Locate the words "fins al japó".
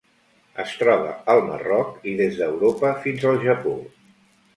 3.05-3.75